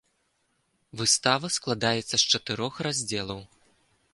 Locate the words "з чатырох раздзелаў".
2.17-3.39